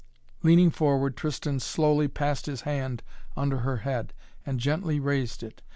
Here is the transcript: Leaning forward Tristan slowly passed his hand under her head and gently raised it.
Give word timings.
Leaning 0.41 0.71
forward 0.71 1.15
Tristan 1.15 1.59
slowly 1.59 2.07
passed 2.07 2.47
his 2.47 2.61
hand 2.61 3.03
under 3.37 3.57
her 3.59 3.77
head 3.85 4.15
and 4.47 4.59
gently 4.59 4.99
raised 4.99 5.43
it. 5.43 5.61